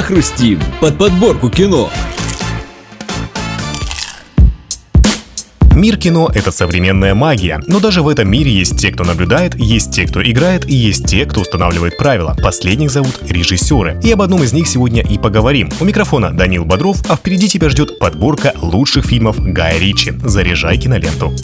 похрустим 0.00 0.58
под 0.80 0.96
подборку 0.96 1.50
кино. 1.50 1.90
Мир 5.74 5.98
кино— 5.98 6.30
это 6.34 6.50
современная 6.50 7.14
магия, 7.14 7.60
но 7.66 7.80
даже 7.80 8.00
в 8.00 8.08
этом 8.08 8.30
мире 8.30 8.50
есть 8.50 8.78
те, 8.78 8.92
кто 8.92 9.04
наблюдает, 9.04 9.56
есть 9.56 9.92
те, 9.92 10.06
кто 10.06 10.22
играет, 10.22 10.66
и 10.66 10.74
есть 10.74 11.04
те, 11.04 11.26
кто 11.26 11.42
устанавливает 11.42 11.98
правила. 11.98 12.34
Последних 12.42 12.90
зовут 12.90 13.20
режиссеры. 13.28 14.00
И 14.02 14.10
об 14.10 14.22
одном 14.22 14.42
из 14.42 14.54
них 14.54 14.68
сегодня 14.68 15.02
и 15.02 15.18
поговорим. 15.18 15.68
У 15.80 15.84
микрофона 15.84 16.30
Данил 16.30 16.64
Бодров, 16.64 17.02
а 17.10 17.16
впереди 17.16 17.50
тебя 17.50 17.68
ждет 17.68 17.98
подборка 17.98 18.54
лучших 18.56 19.04
фильмов 19.04 19.36
Гая 19.38 19.78
Ричи. 19.78 20.14
Заряжай 20.24 20.78
киноленту. 20.78 21.34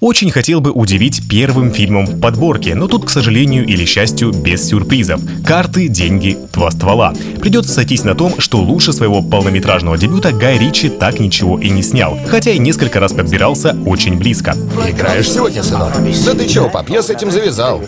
Очень 0.00 0.30
хотел 0.30 0.60
бы 0.60 0.70
удивить 0.70 1.28
первым 1.28 1.72
фильмом 1.72 2.06
в 2.06 2.20
подборке, 2.20 2.76
но 2.76 2.86
тут, 2.86 3.04
к 3.04 3.10
сожалению 3.10 3.66
или 3.66 3.84
счастью, 3.84 4.30
без 4.30 4.68
сюрпризов. 4.68 5.20
Карты, 5.44 5.88
деньги, 5.88 6.38
два 6.52 6.70
ствола. 6.70 7.12
Придется 7.40 7.72
сойтись 7.72 8.04
на 8.04 8.14
том, 8.14 8.38
что 8.38 8.58
лучше 8.58 8.92
своего 8.92 9.22
полнометражного 9.22 9.98
дебюта 9.98 10.30
Гай 10.30 10.56
Ричи 10.56 10.88
так 10.88 11.18
ничего 11.18 11.58
и 11.58 11.70
не 11.70 11.82
снял, 11.82 12.16
хотя 12.28 12.52
и 12.52 12.60
несколько 12.60 13.00
раз 13.00 13.12
подбирался 13.12 13.76
очень 13.86 14.16
близко. 14.16 14.52
Играешь 14.88 15.28
сегодня, 15.28 15.64
сынок? 15.64 15.92
Да 16.24 16.34
ты 16.34 16.48
чего, 16.48 16.68
пап, 16.68 16.88
я 16.90 17.02
с 17.02 17.10
этим 17.10 17.32
завязал. 17.32 17.82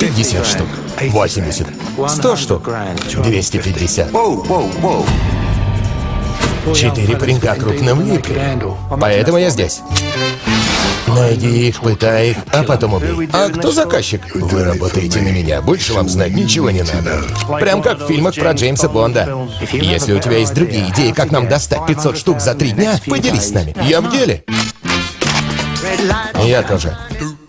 50 0.00 0.46
штук. 0.46 0.68
80. 0.98 1.66
100 2.08 2.36
штук. 2.36 2.70
250. 3.22 4.10
Четыре 6.74 7.16
паренька 7.16 7.54
крупно 7.54 7.94
влипли. 7.94 8.58
Поэтому 9.00 9.38
я 9.38 9.50
здесь. 9.50 9.80
Найди 11.06 11.68
их, 11.68 11.80
пытай 11.80 12.30
их, 12.30 12.36
а 12.52 12.62
потом 12.62 12.94
убей. 12.94 13.28
А 13.32 13.48
кто 13.48 13.72
заказчик? 13.72 14.22
Вы 14.34 14.64
работаете 14.64 15.20
на 15.20 15.28
меня. 15.28 15.60
Больше 15.60 15.92
вам 15.92 16.08
знать 16.08 16.32
ничего 16.32 16.70
не 16.70 16.82
надо. 16.82 17.22
Прям 17.58 17.82
как 17.82 18.00
в 18.00 18.06
фильмах 18.06 18.34
про 18.34 18.52
Джеймса 18.52 18.88
Бонда. 18.88 19.48
Если 19.72 20.12
у 20.12 20.20
тебя 20.20 20.38
есть 20.38 20.54
другие 20.54 20.88
идеи, 20.90 21.12
как 21.12 21.30
нам 21.32 21.48
достать 21.48 21.84
500 21.86 22.16
штук 22.16 22.40
за 22.40 22.54
три 22.54 22.70
дня, 22.70 23.00
поделись 23.06 23.48
с 23.48 23.50
нами. 23.50 23.74
Я 23.82 24.00
в 24.00 24.10
деле. 24.10 24.44
Я 26.44 26.62
тоже. 26.62 26.96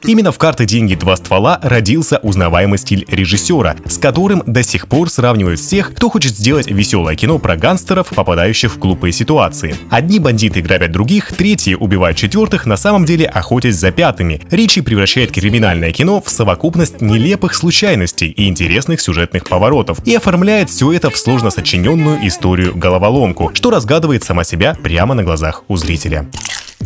Именно 0.04 0.32
в 0.32 0.40
«Карты, 0.40 0.66
деньги, 0.66 0.96
два 0.96 1.16
ствола» 1.16 1.60
родился 1.62 2.18
узнаваемый 2.24 2.80
стиль 2.80 3.06
режиссера, 3.08 3.76
с 3.86 4.00
которым 4.00 4.42
до 4.48 4.64
сих 4.64 4.88
пор 4.88 5.10
сравнивают 5.10 5.60
всех, 5.60 5.94
кто 5.94 6.10
хочет 6.10 6.36
сделать 6.36 6.70
веселое 6.72 7.16
кино 7.16 7.38
про 7.38 7.56
гангстеров, 7.56 8.08
попадающих 8.08 8.74
в 8.74 8.80
глупые 8.80 9.12
ситуации. 9.14 9.76
Одни 9.92 10.18
бандиты 10.20 10.62
грабят 10.62 10.92
других, 10.92 11.32
третьи 11.36 11.76
убивают 11.76 12.18
четвертых, 12.18 12.66
на 12.66 12.78
самом 12.78 13.06
деле 13.06 13.28
охотясь 13.28 13.76
за 13.76 13.92
пятыми. 13.92 14.42
Ричи 14.50 14.82
превращает 14.82 15.32
криминальное 15.32 15.92
кино 15.92 16.20
в 16.20 16.30
совокупность 16.30 17.02
нелепых 17.02 17.54
случайностей 17.54 18.30
и 18.30 18.48
интересных 18.48 19.02
сюжетных 19.02 19.44
поворотов 19.48 20.00
и 20.06 20.16
оформляет 20.16 20.70
все 20.72 20.92
это 20.92 21.12
в 21.12 21.18
сложно 21.18 21.52
сочиненную 21.52 22.28
историю-головоломку, 22.28 23.52
что 23.54 23.70
разгадывает 23.70 24.24
сама 24.24 24.44
себя 24.44 24.76
прямо 24.82 25.14
на 25.14 25.24
глазах 25.24 25.64
у 25.68 25.78
зрителя. 25.78 26.28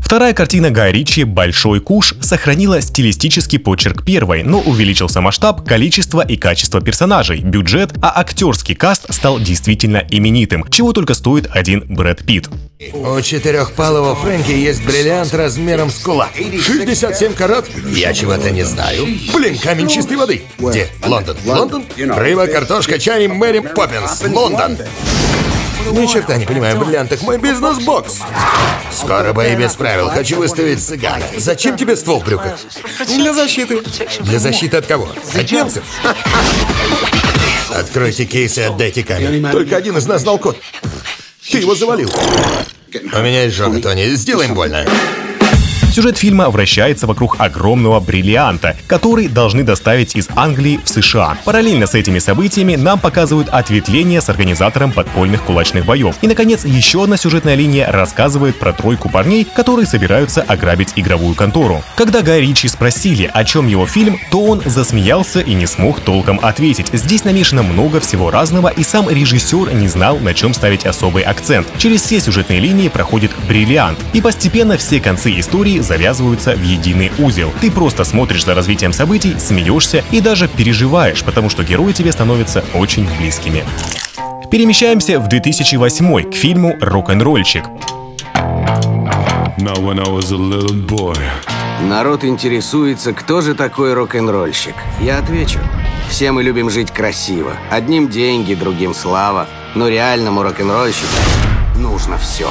Вторая 0.02 0.34
картина 0.34 0.72
Гая 0.72 0.92
Ричи 0.92 1.24
«Большой 1.24 1.80
куш» 1.80 2.16
сохранила 2.22 2.82
стилистический 2.82 3.60
почерк 3.60 4.04
первой, 4.04 4.44
но 4.44 4.60
увеличился 4.60 5.22
масштаб, 5.22 5.68
количество 5.68 6.22
и 6.26 6.36
качество 6.38 6.82
персонажей, 6.82 7.40
бюджет, 7.40 7.94
а 8.02 8.20
актерский 8.20 8.76
каст 8.76 9.06
стал 9.14 9.40
действительно 9.40 10.04
именитым, 10.10 10.66
чего 10.70 10.94
только 10.94 11.14
стоит 11.14 11.48
один 11.52 11.86
Брэд 11.88 12.26
Питт. 12.26 12.50
У 12.94 13.22
четырехпалого 13.22 14.16
Фрэнки 14.16 14.52
есть 14.52 14.84
бриллиант 14.86 15.34
размером 15.34 15.90
с 15.90 15.98
кулак. 16.00 16.32
67 16.36 17.34
карат? 17.34 17.66
Я 17.90 18.14
чего-то 18.14 18.52
не 18.52 18.64
знаю. 18.64 19.06
Блин, 19.34 19.58
камень 19.58 19.88
чистой 19.88 20.18
воды. 20.18 20.44
Где? 20.60 20.90
Лондон. 21.06 21.38
Лондон? 21.46 21.86
Рыба, 21.98 22.48
картошка, 22.48 23.00
чай, 23.00 23.28
Мэри 23.28 23.60
Поппинс. 23.60 24.22
Лондон. 24.28 24.78
Ни 25.92 26.06
черта 26.08 26.38
не 26.38 26.46
понимаю 26.46 26.78
в 26.78 26.80
бриллиантах. 26.80 27.22
Мой 27.22 27.38
бизнес-бокс. 27.38 28.20
Скоро 28.92 29.34
бои 29.34 29.56
без 29.56 29.74
правил. 29.76 30.10
Хочу 30.10 30.38
выставить 30.38 30.82
цыгана. 30.84 31.26
Зачем 31.38 31.78
тебе 31.78 31.96
ствол 31.96 32.22
в 32.22 32.26
брюках? 32.26 32.58
Для 33.08 33.34
защиты. 33.34 33.82
Для 34.22 34.40
защиты 34.40 34.78
от 34.78 34.86
кого? 34.86 35.10
От 35.34 35.52
немцев? 35.52 35.84
Откройте 37.70 38.26
кейс 38.26 38.58
и 38.58 38.62
отдайте 38.62 39.04
камень. 39.04 39.46
Только 39.52 39.78
один 39.78 39.98
из 39.98 40.08
нас 40.08 40.22
знал 40.22 40.38
код. 40.38 40.58
Ты 41.52 41.60
его 41.60 41.76
завалил. 41.76 42.12
У 42.94 43.18
меня 43.20 43.44
есть 43.44 43.56
жена, 43.56 43.80
Тони. 43.80 44.14
Сделаем 44.16 44.54
больно. 44.54 44.86
Сюжет 45.96 46.18
фильма 46.18 46.50
вращается 46.50 47.08
вокруг 47.08 47.38
огромного 47.40 48.02
бриллианта, 48.02 48.76
который 48.86 49.30
должны 49.30 49.64
доставить 49.64 50.14
из 50.18 50.28
Англии 50.36 50.78
в 50.84 50.90
США. 50.90 51.38
Параллельно 51.46 51.88
с 51.88 51.94
этими 51.94 52.20
событиями 52.20 52.76
нам 52.76 53.00
показывают 53.00 53.48
ответвление 53.48 54.20
с 54.20 54.28
организатором 54.28 54.92
подпольных 54.92 55.44
кулачных 55.44 55.86
боев. 55.86 56.18
И, 56.22 56.28
наконец, 56.28 56.66
еще 56.66 57.06
одна 57.06 57.16
сюжетная 57.16 57.56
линия 57.56 57.90
рассказывает 57.90 58.60
про 58.60 58.74
тройку 58.74 59.08
парней, 59.08 59.46
которые 59.46 59.86
собираются 59.86 60.42
ограбить 60.42 60.92
игровую 60.98 61.34
контору. 61.34 61.82
Когда 61.96 62.22
Гай 62.22 62.42
Ричи 62.42 62.68
спросили, 62.68 63.32
о 63.34 63.46
чем 63.46 63.66
его 63.66 63.88
фильм, 63.88 64.20
то 64.32 64.44
он 64.44 64.62
засмеялся 64.66 65.40
и 65.40 65.54
не 65.54 65.66
смог 65.66 66.02
толком 66.02 66.42
ответить. 66.44 66.90
Здесь 66.92 67.24
намешано 67.24 67.64
много 67.64 68.02
всего 68.02 68.32
разного, 68.32 68.68
и 68.68 68.84
сам 68.84 69.10
режиссер 69.10 69.74
не 69.74 69.88
знал, 69.88 70.20
на 70.20 70.34
чем 70.34 70.54
ставить 70.54 70.86
особый 70.86 71.24
акцент. 71.24 71.68
Через 71.78 72.02
все 72.02 72.20
сюжетные 72.20 72.60
линии 72.60 72.90
проходит 72.90 73.32
бриллиант, 73.48 73.98
и 74.12 74.20
постепенно 74.20 74.76
все 74.76 75.00
концы 75.00 75.40
истории 75.40 75.85
завязываются 75.86 76.52
в 76.56 76.62
единый 76.62 77.12
узел. 77.18 77.54
Ты 77.62 77.72
просто 77.72 78.04
смотришь 78.04 78.44
за 78.44 78.54
развитием 78.54 78.92
событий, 78.92 79.36
смеешься 79.40 80.04
и 80.12 80.20
даже 80.20 80.50
переживаешь, 80.50 81.24
потому 81.24 81.50
что 81.50 81.64
герои 81.64 81.94
тебе 81.94 82.12
становятся 82.12 82.66
очень 82.74 83.08
близкими. 83.18 83.64
Перемещаемся 84.52 85.20
в 85.20 85.28
2008 85.28 86.32
к 86.32 86.36
фильму 86.36 86.76
boy. 90.86 91.18
Народ 91.82 92.24
интересуется, 92.24 93.14
кто 93.14 93.42
же 93.42 93.54
такой 93.54 93.94
рок-н-ролльщик. 93.94 94.76
Я 95.02 95.20
отвечу. 95.20 95.60
Все 96.10 96.32
мы 96.32 96.44
любим 96.44 96.70
жить 96.70 96.92
красиво. 96.92 97.54
Одним 97.70 98.10
деньги, 98.10 98.54
другим 98.54 98.94
слава. 98.94 99.48
Но 99.76 99.88
реальному 99.88 100.42
рок-н-ролльщику 100.42 101.08
нужно 101.78 102.18
все. 102.18 102.50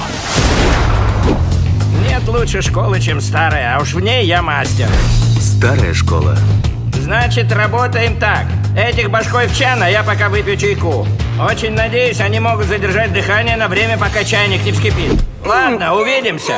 Нет 2.24 2.34
лучше 2.34 2.62
школы, 2.62 3.00
чем 3.00 3.20
старая, 3.20 3.76
а 3.76 3.82
уж 3.82 3.92
в 3.92 4.00
ней 4.00 4.24
я 4.24 4.40
мастер. 4.40 4.88
Старая 5.38 5.92
школа. 5.92 6.34
Значит, 6.94 7.52
работаем 7.52 8.18
так. 8.18 8.46
Этих 8.74 9.10
башкой 9.10 9.46
в 9.46 9.54
чан, 9.54 9.82
а 9.82 9.90
я 9.90 10.02
пока 10.02 10.30
выпью 10.30 10.56
чайку. 10.56 11.06
Очень 11.38 11.72
надеюсь, 11.72 12.20
они 12.20 12.40
могут 12.40 12.64
задержать 12.64 13.12
дыхание 13.12 13.56
на 13.56 13.68
время, 13.68 13.98
пока 13.98 14.24
чайник 14.24 14.64
не 14.64 14.72
вскипит. 14.72 15.22
Ладно, 15.44 15.96
увидимся. 15.96 16.54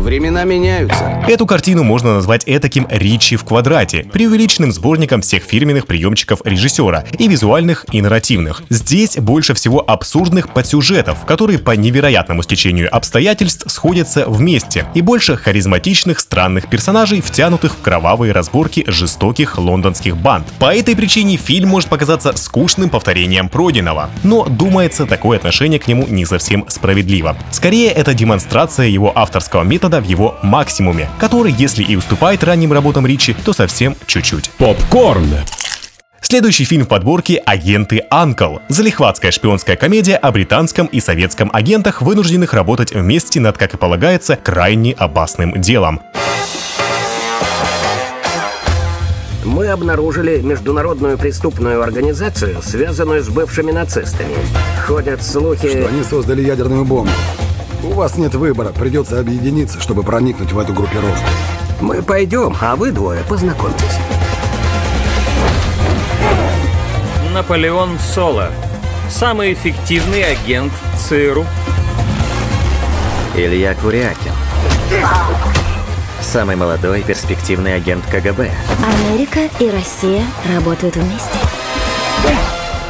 Времена 0.00 0.44
меняются. 0.44 1.22
Эту 1.28 1.44
картину 1.44 1.84
можно 1.84 2.14
назвать 2.14 2.44
этаким 2.46 2.86
Ричи 2.90 3.36
в 3.36 3.44
квадрате, 3.44 4.04
преувеличенным 4.10 4.72
сборником 4.72 5.20
всех 5.20 5.42
фирменных 5.42 5.86
приемчиков 5.86 6.40
режиссера, 6.42 7.04
и 7.18 7.28
визуальных, 7.28 7.84
и 7.92 8.00
нарративных. 8.00 8.62
Здесь 8.70 9.18
больше 9.18 9.52
всего 9.52 9.84
абсурдных 9.86 10.54
подсюжетов, 10.54 11.26
которые 11.26 11.58
по 11.58 11.72
невероятному 11.72 12.42
стечению 12.42 12.94
обстоятельств 12.94 13.70
сходятся 13.70 14.24
вместе, 14.26 14.86
и 14.94 15.02
больше 15.02 15.36
харизматичных 15.36 16.18
странных 16.18 16.68
персонажей, 16.68 17.20
втянутых 17.20 17.74
в 17.74 17.82
кровавые 17.82 18.32
разборки 18.32 18.84
жестоких 18.86 19.58
лондонских 19.58 20.16
банд. 20.16 20.46
По 20.58 20.74
этой 20.74 20.96
причине 20.96 21.36
фильм 21.36 21.68
может 21.68 21.90
показаться 21.90 22.34
скучным 22.36 22.88
повторением 22.88 23.50
пройденного, 23.50 24.08
но, 24.22 24.46
думается, 24.46 25.04
такое 25.04 25.36
отношение 25.36 25.78
к 25.78 25.86
нему 25.86 26.06
не 26.08 26.24
совсем 26.24 26.64
справедливо. 26.68 27.36
Скорее, 27.50 27.90
это 27.90 28.14
демонстрация 28.14 28.86
его 28.86 29.12
авторского 29.14 29.62
метода 29.62 29.89
в 29.98 30.04
его 30.04 30.36
максимуме, 30.42 31.08
который, 31.18 31.52
если 31.52 31.82
и 31.82 31.96
уступает 31.96 32.44
ранним 32.44 32.74
работам 32.74 33.06
Ричи, 33.06 33.34
то 33.44 33.54
совсем 33.54 33.96
чуть-чуть. 34.06 34.50
Попкорн. 34.58 35.38
Следующий 36.20 36.64
фильм 36.64 36.84
в 36.84 36.88
подборке 36.88 37.42
«Агенты 37.44 38.04
Анкл». 38.10 38.58
Залихватская 38.68 39.30
шпионская 39.30 39.76
комедия 39.76 40.16
о 40.16 40.30
британском 40.30 40.86
и 40.86 41.00
советском 41.00 41.50
агентах, 41.52 42.02
вынужденных 42.02 42.52
работать 42.54 42.92
вместе 42.92 43.40
над, 43.40 43.58
как 43.58 43.74
и 43.74 43.76
полагается, 43.76 44.36
крайне 44.36 44.92
опасным 44.92 45.60
делом. 45.60 46.00
Мы 49.44 49.68
обнаружили 49.68 50.40
международную 50.40 51.16
преступную 51.16 51.82
организацию, 51.82 52.62
связанную 52.62 53.24
с 53.24 53.28
бывшими 53.28 53.72
нацистами. 53.72 54.36
Ходят 54.86 55.22
слухи... 55.22 55.66
Они 55.66 56.04
создали 56.04 56.42
ядерную 56.42 56.84
бомбу. 56.84 57.10
У 57.82 57.92
вас 57.92 58.18
нет 58.18 58.34
выбора, 58.34 58.68
придется 58.70 59.18
объединиться, 59.18 59.80
чтобы 59.80 60.02
проникнуть 60.02 60.52
в 60.52 60.58
эту 60.58 60.74
группировку. 60.74 61.24
Мы 61.80 62.02
пойдем, 62.02 62.54
а 62.60 62.76
вы 62.76 62.92
двое 62.92 63.22
познакомьтесь. 63.24 63.98
Наполеон 67.32 67.98
Соло. 67.98 68.50
Самый 69.08 69.54
эффективный 69.54 70.24
агент 70.24 70.72
ЦРУ. 70.98 71.46
Илья 73.34 73.74
Курякин. 73.74 74.32
Самый 76.20 76.56
молодой 76.56 77.02
перспективный 77.02 77.74
агент 77.74 78.04
КГБ. 78.06 78.50
Америка 78.84 79.40
и 79.58 79.70
Россия 79.70 80.22
работают 80.54 80.96
вместе. 80.96 81.38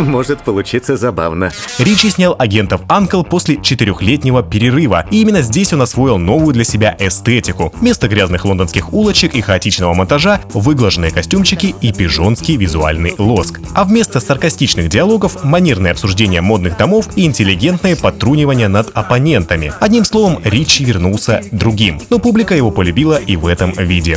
Может 0.07 0.43
получиться 0.43 0.97
забавно. 0.97 1.53
Ричи 1.79 2.11
снял 2.11 2.35
агентов 2.39 2.81
Анкл 2.89 3.23
после 3.23 3.61
четырехлетнего 3.61 4.43
перерыва, 4.43 5.07
и 5.11 5.21
именно 5.21 5.43
здесь 5.43 5.73
он 5.73 5.83
освоил 5.83 6.19
новую 6.19 6.55
для 6.55 6.65
себя 6.65 6.97
эстетику. 6.99 7.73
Вместо 7.77 8.09
грязных 8.09 8.45
лондонских 8.45 8.93
улочек 8.93 9.35
и 9.35 9.41
хаотичного 9.41 9.93
монтажа 9.95 10.41
выглаженные 10.55 11.11
костюмчики 11.11 11.75
и 11.81 11.93
пижонский 11.93 12.57
визуальный 12.57 13.15
лоск. 13.19 13.61
А 13.75 13.85
вместо 13.85 14.21
саркастичных 14.21 14.89
диалогов 14.89 15.45
манерное 15.45 15.93
обсуждение 15.93 16.41
модных 16.41 16.77
домов 16.77 17.09
и 17.17 17.27
интеллигентное 17.27 17.97
подтрунивание 17.97 18.69
над 18.69 18.91
оппонентами. 18.95 19.73
Одним 19.81 20.05
словом, 20.05 20.41
Ричи 20.45 20.85
вернулся 20.85 21.43
другим, 21.53 22.01
но 22.09 22.19
публика 22.19 22.55
его 22.55 22.71
полюбила 22.71 23.19
и 23.19 23.37
в 23.37 23.47
этом 23.47 23.73
виде. 23.73 24.17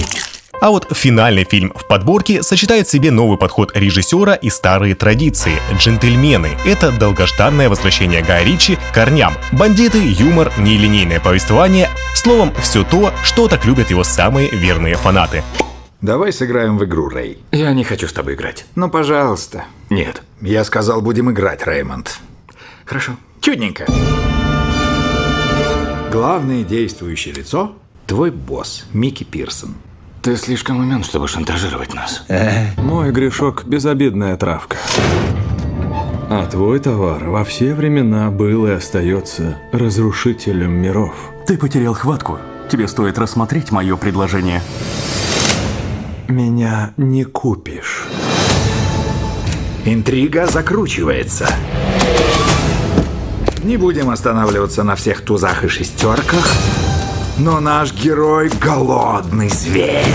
А 0.64 0.70
вот 0.70 0.88
финальный 0.96 1.44
фильм 1.44 1.74
в 1.76 1.86
подборке 1.86 2.42
сочетает 2.42 2.88
в 2.88 2.90
себе 2.90 3.12
новый 3.12 3.38
подход 3.38 3.76
режиссера 3.76 4.34
и 4.34 4.50
старые 4.50 4.96
традиции– 4.96 5.60
«Джентльмены». 5.78 6.52
Это 6.66 6.90
долгожданное 6.98 7.68
возвращение 7.68 8.24
Гая 8.24 8.46
Ричи 8.46 8.78
к 8.78 8.94
корням. 8.96 9.34
Бандиты, 9.52 9.98
юмор, 10.02 10.54
нелинейное 10.58 11.20
повествование– 11.20 11.90
словом, 12.16 12.54
все 12.62 12.86
то, 12.86 13.12
что 13.26 13.50
так 13.50 13.66
любят 13.66 13.90
его 13.90 14.06
самые 14.06 14.52
верные 14.52 14.96
фанаты. 14.96 15.44
Давай 16.00 16.32
сыграем 16.32 16.78
в 16.78 16.86
игру, 16.86 17.10
Рэй. 17.10 17.40
Я 17.52 17.74
не 17.74 17.84
хочу 17.84 18.08
с 18.08 18.14
тобой 18.14 18.36
играть. 18.36 18.66
Ну, 18.76 18.90
пожалуйста. 18.90 19.66
Нет. 19.90 20.24
Я 20.40 20.64
сказал, 20.64 21.02
будем 21.02 21.30
играть, 21.30 21.68
Реймонд. 21.68 22.22
Хорошо. 22.86 23.18
Чудненько. 23.42 23.86
Главное 26.10 26.64
действующее 26.64 27.34
лицо– 27.34 27.76
твой 28.08 28.32
босс, 28.32 28.86
Микки 28.94 29.26
Пирсон. 29.26 29.76
Ты 30.24 30.38
слишком 30.38 30.80
умен, 30.80 31.04
чтобы 31.04 31.28
шантажировать 31.28 31.94
нас. 31.94 32.24
Мой 32.78 33.12
грешок– 33.12 33.66
безобидная 33.66 34.38
травка. 34.38 34.78
А 36.30 36.48
твой 36.50 36.80
товар 36.80 37.28
во 37.28 37.44
все 37.44 37.74
времена 37.74 38.32
был 38.32 38.66
и 38.66 38.72
остается 38.72 39.58
разрушителем 39.74 40.72
миров. 40.72 41.14
Ты 41.46 41.58
потерял 41.58 41.94
хватку. 41.94 42.40
Тебе 42.72 42.88
стоит 42.88 43.18
рассмотреть 43.18 43.72
мое 43.72 43.98
предложение. 43.98 44.62
Меня 46.30 46.94
не 46.96 47.26
купишь. 47.26 48.06
Интрига 49.84 50.48
закручивается. 50.48 51.50
Не 53.62 53.76
будем 53.76 54.10
останавливаться 54.10 54.84
на 54.84 54.96
всех 54.96 55.20
тузах 55.20 55.66
и 55.66 55.68
шестерках, 55.68 56.50
но 57.38 57.60
наш 57.60 57.94
герой– 57.94 58.50
голодный 58.62 59.50
зверь. 59.50 60.06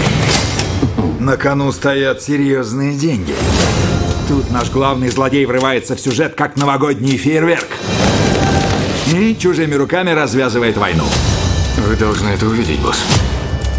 На 1.19 1.37
кону 1.37 1.73
стоят 1.73 2.23
серьезные 2.23 2.94
деньги. 2.97 3.35
Тут 4.29 4.50
наш 4.50 4.70
главный 4.70 5.09
злодей 5.09 5.44
врывается 5.47 5.97
в 5.97 6.00
сюжет, 6.00 6.35
как 6.35 6.56
новогодний 6.56 7.17
фейерверк. 7.17 7.67
И 9.12 9.37
чужими 9.37 9.75
руками 9.75 10.11
развязывает 10.11 10.76
войну. 10.76 11.05
Вы 11.87 11.97
должны 11.97 12.29
это 12.29 12.47
увидеть, 12.47 12.79
босс. 12.81 13.03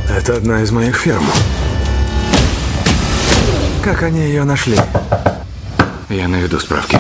Это 0.10 0.38
одна 0.38 0.62
из 0.62 0.72
моих 0.72 0.98
ферм. 0.98 1.24
Как 3.84 4.04
они 4.04 4.22
ее 4.22 4.44
нашли? 4.44 4.76
Я 6.10 6.28
наведу 6.28 6.60
справки. 6.60 6.98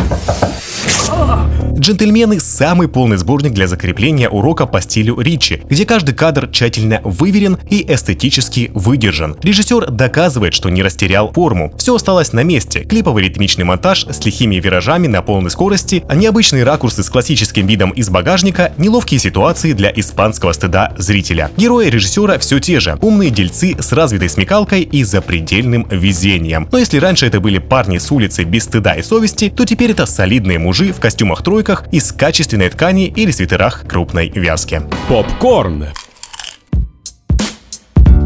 «Джентльмены»— 1.79 2.39
самый 2.41 2.87
полный 2.87 3.17
сборник 3.17 3.53
для 3.53 3.67
закрепления 3.67 4.29
урока 4.29 4.65
по 4.65 4.81
стилю 4.81 5.19
Ричи, 5.19 5.63
где 5.69 5.85
каждый 5.85 6.13
кадр 6.13 6.47
тщательно 6.47 6.99
выверен 7.03 7.57
и 7.69 7.85
эстетически 7.87 8.69
выдержан. 8.73 9.37
Режиссер 9.41 9.89
доказывает, 9.89 10.53
что 10.53 10.69
не 10.69 10.83
растерял 10.83 11.31
форму. 11.31 11.73
Все 11.77 11.95
осталось 11.95 12.33
на 12.33 12.43
месте. 12.43 12.81
Клиповый 12.81 13.23
ритмичный 13.23 13.63
монтаж 13.63 14.05
с 14.09 14.25
лихими 14.25 14.55
виражами 14.55 15.07
на 15.07 15.21
полной 15.21 15.51
скорости, 15.51 16.03
необычные 16.13 16.63
ракурсы 16.63 17.01
с 17.01 17.09
классическим 17.09 17.65
видом 17.65 17.91
из 17.91 18.09
багажника, 18.09 18.73
неловкие 18.77 19.19
ситуации 19.19 19.71
для 19.73 19.91
испанского 19.95 20.51
стыда 20.51 20.93
зрителя. 20.97 21.49
Герои 21.55 21.89
режиссера 21.89 22.37
все 22.39 22.59
те 22.59 22.79
же. 22.79 22.97
Умные 23.01 23.29
дельцы 23.29 23.75
с 23.79 23.93
развитой 23.93 24.29
смекалкой 24.29 24.81
и 24.81 25.03
запредельным 25.03 25.87
везением. 25.89 26.67
Но 26.71 26.77
если 26.77 26.97
раньше 26.97 27.25
это 27.25 27.39
были 27.39 27.57
парни 27.57 27.97
с 27.97 28.11
улицы 28.11 28.43
без 28.43 28.65
стыда 28.65 28.98
и 28.99 29.03
совести, 29.03 29.49
то 29.49 29.65
теперь 29.65 29.91
это 29.91 30.05
солидные 30.05 30.59
мужи 30.59 30.91
в 30.93 30.99
костюмах-тройках 30.99 31.85
из 31.91 32.11
качественной 32.11 32.69
ткани 32.69 33.07
или 33.07 33.31
свитерах 33.31 33.85
крупной 33.87 34.29
вязки. 34.29 34.81
Попкорн. 35.07 35.87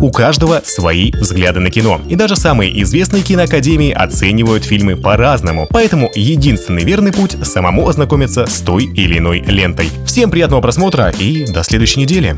У 0.04 0.12
каждого 0.12 0.62
свои 0.66 1.12
взгляды 1.14 1.62
на 1.62 1.70
кино. 1.70 2.02
И 2.10 2.16
даже 2.16 2.36
самые 2.36 2.82
известные 2.84 3.24
киноакадемии 3.24 3.92
оценивают 3.92 4.66
фильмы 4.66 4.98
по-разному. 4.98 5.66
Поэтому 5.70 6.12
единственный 6.14 6.84
верный 6.84 7.14
путь– 7.14 7.38
самому 7.44 7.88
ознакомиться 7.88 8.46
с 8.46 8.60
той 8.60 8.84
или 8.84 9.20
иной 9.20 9.40
лентой. 9.40 9.90
Всем 10.06 10.30
приятного 10.30 10.60
просмотра 10.60 11.10
и 11.18 11.46
до 11.46 11.64
следующей 11.64 12.02
недели. 12.02 12.36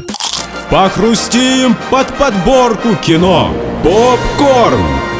Похрустим 0.69 1.75
под 1.89 2.13
подборку 2.17 2.95
кино. 3.03 3.51
Попкорн. 3.83 5.14